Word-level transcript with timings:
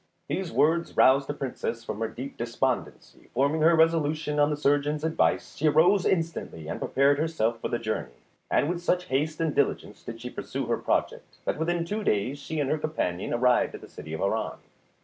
These 0.27 0.51
words 0.51 0.97
roused 0.97 1.27
the 1.27 1.33
Princess 1.35 1.83
from 1.83 1.99
her 1.99 2.07
deep 2.07 2.35
despondency; 2.35 3.29
forming 3.35 3.61
her 3.61 3.75
resolution 3.75 4.39
on 4.39 4.49
the 4.49 4.57
surgeon's 4.57 5.03
advice, 5.03 5.55
she 5.57 5.67
arose 5.67 6.07
instantly 6.07 6.67
and 6.67 6.79
prepared 6.79 7.19
herself 7.19 7.61
for 7.61 7.67
the 7.67 7.77
journey, 7.77 8.09
and 8.49 8.67
with 8.67 8.81
such 8.81 9.09
haste 9.09 9.39
and 9.39 9.53
diligence 9.53 10.01
did 10.01 10.19
she 10.19 10.31
pursue 10.31 10.65
her 10.65 10.77
project, 10.77 11.37
that 11.45 11.59
within 11.59 11.85
two 11.85 12.03
days 12.03 12.39
she 12.39 12.59
and 12.59 12.71
her 12.71 12.79
companion 12.79 13.31
arrived 13.31 13.75
at 13.75 13.81
the 13.81 13.87
city 13.87 14.11
of 14.11 14.21
Harran. 14.21 14.57